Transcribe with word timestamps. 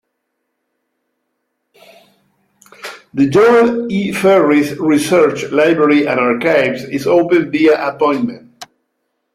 The 3.13 3.29
Joel 3.29 3.85
E. 3.91 4.11
Ferris 4.11 4.71
Research 4.79 5.51
Library 5.51 6.07
and 6.07 6.19
Archives 6.19 6.83
is 6.85 7.05
open 7.05 7.51
via 7.51 7.87
appointment. 7.87 8.65